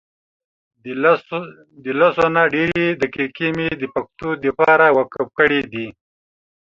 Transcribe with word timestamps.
دلسونه 1.85 2.41
ډیري 2.53 2.85
دقیقی 3.01 3.49
مي 3.57 3.67
دپښتو 3.81 4.29
دپاره 4.45 4.85
وقف 4.97 5.27
کړي 5.39 5.61
دي 5.71 5.87